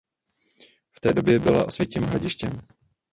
[0.91, 2.61] V té době byla Osvětim hradištěm.